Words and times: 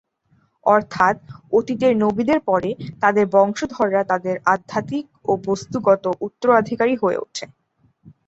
অর্থাৎ, 0.65 1.15
অতীতের 1.53 1.93
নবীদের 1.97 2.39
পরে, 2.41 2.69
তাদের 3.01 3.25
বংশধররা 3.35 4.01
তাদের 4.03 4.35
আধ্যাত্মিক 4.45 5.05
ও 5.25 5.41
বস্তুগত 5.47 6.03
উত্তরাধিকারী 6.21 6.95
হয়ে 7.01 7.17
ওঠে। 7.17 7.45